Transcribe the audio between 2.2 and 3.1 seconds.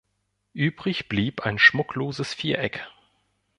Viereck.